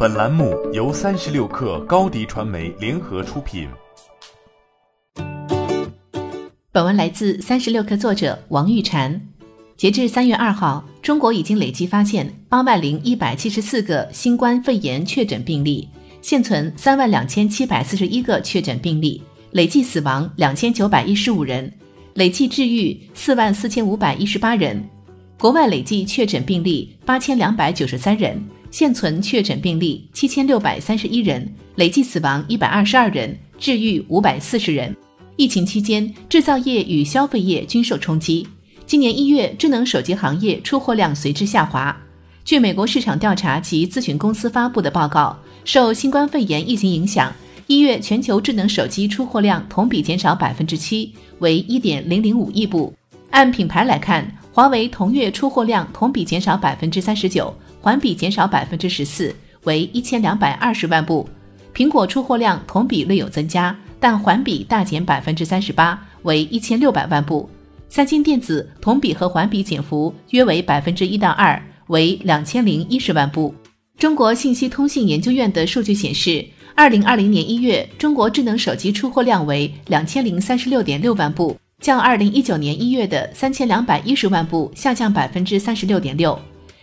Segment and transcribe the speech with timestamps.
[0.00, 3.66] 本栏目由三十六氪高低传媒联合出品。
[6.70, 9.18] 本文来自三十六氪作者王玉婵。
[9.76, 15.88] 截至三月二号，中国已经累计发现八万零一百七十四个新冠肺炎确诊病例，
[16.22, 19.20] 现存三万两千七百四十一个确诊病例，
[19.50, 21.72] 累计死亡两千九百一十五人，
[22.14, 24.80] 累计治愈四万四千五百一十八人。
[25.36, 28.40] 国外累计确诊病例八千两百九十三人。
[28.70, 34.94] 现存确诊病例七千六百三十一人，累计死亡一百二十二人，治愈五百四十人。
[35.36, 38.46] 疫情期间，制造业与消费业均受冲击。
[38.84, 41.96] 今年一月，智能手机行业出货量随之下滑。
[42.44, 47.32] 据美国市场调查及咨询公司发布的报告，受新冠肺炎疫情影响，
[47.66, 52.92] 一月全球智能手机出货量同比减少百分之七，为一点零零五亿部。
[53.30, 54.26] 按品牌来看，
[54.58, 57.54] 华为同月出货量同比减少百分之三十九。
[57.80, 61.28] 环比减少百分之十四，为一千两百二十万部。
[61.72, 67.48] 苹果出货量同比略有增加，但环比大减百分之三十八，为一千六百万部。
[67.88, 73.54] 三星电子同比和环比减幅约为百分之一到二，为两千零一十万部。
[73.96, 86.36] 中国信息通信研究院的数据显示，二零二零年一月，中国智能手机出货量为两千零三十六点六万部，较二零一九年一月的三千两百一十万部下降百分之三十六点六。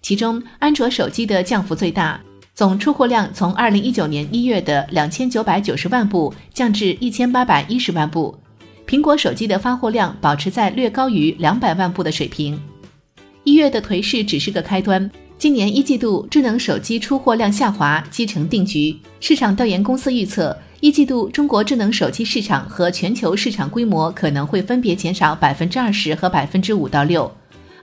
[0.00, 2.18] 其中，安卓手机的降幅最大，
[2.54, 8.34] 总出货量从二零一九年一月的两千九百九十万部降至一千八百一十万部。
[8.86, 12.58] 苹果手机的发货量保持在略高于两百万部的水平。
[13.44, 18.96] 一月的颓势只是个开端，今年一季度智能手机出货量下滑基成定局。
[19.20, 27.30] 市场调研公司预测，一季度中国智能手机市场和全球市场规模可能会分别减少百分之二十和百分之五到六。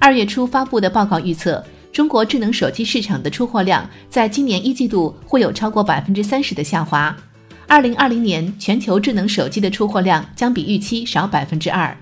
[0.00, 1.64] 二月初发布的报告预测。
[1.92, 7.16] 中国智能手机市场的出货量在今年一季度会有超过百分之三十的下滑。
[7.68, 11.96] 二零二零年全球智能手机的出货量将比预期少百分之二，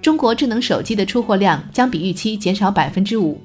[0.00, 3.40] 中国智能手机的出货量将比预期减少百分之五。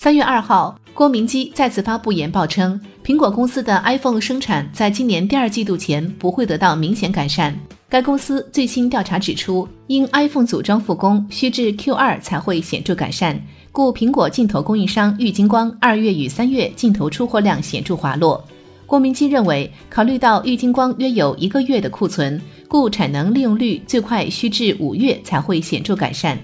[0.00, 7.52] 三月二号，郭明基再次发布研报称，苹果公司的 iPhone 生产在今年第二季度前不会得到明显改善。
[7.88, 13.42] 该公司最新调查指出，因 iPhone 组装复工需至 Q 二才会显著改善。
[13.72, 18.44] 故苹果镜头供应商玉金光二月与三月镜头出货量显著滑落。
[18.86, 26.38] 郭明基认为，考虑到玉金光约有一个月的库存，故产能利用率最快需至五月才会显著改善。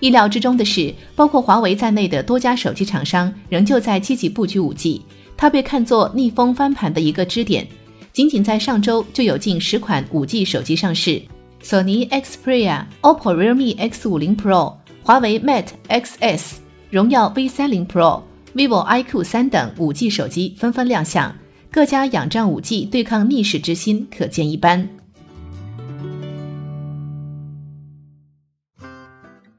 [0.00, 5.02] 意料之中的是，包括华为在内的多家手机厂商仍旧在积极布局五 G，
[5.36, 7.66] 它被看作逆风翻盘的一个支点。
[8.12, 11.22] 仅仅在上周就有近十款五 G 手机上市，
[11.62, 14.74] 索尼 Xperia、OPPO Realme X 五零 Pro。
[15.02, 16.60] 华为 Mate X S、
[16.90, 18.20] 荣耀 V 三零 Pro、
[18.54, 21.34] vivo iQOO 三等五 G 手机纷纷亮相，
[21.70, 24.99] 各家仰仗五 G 对抗逆势之心可见一斑。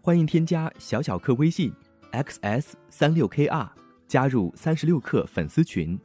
[0.03, 1.72] 欢迎添加小小客微信
[2.12, 3.69] xs 三六 kr
[4.07, 5.95] 加入三十六氪粉丝群。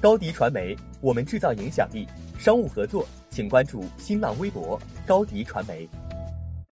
[0.00, 2.04] 高迪传媒，我们制造影响力。
[2.36, 5.88] 商务合作，请关注新浪微博高迪传媒。